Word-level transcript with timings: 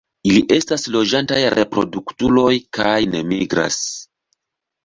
Ili 0.27 0.39
estas 0.55 0.85
loĝantaj 0.95 1.37
reproduktuloj 1.57 2.57
kaj 2.79 2.97
ne 3.13 3.25
migras. 3.35 3.81